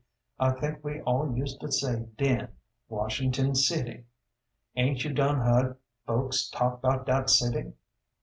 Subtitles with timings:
[0.39, 2.47] I think we all use to say den,
[2.89, 4.05] "Washington City."
[4.75, 5.77] Aint you done heard
[6.07, 7.73] folks talk 'bout dat city?